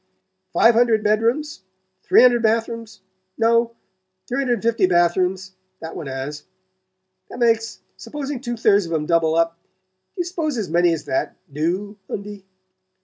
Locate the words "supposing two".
7.97-8.57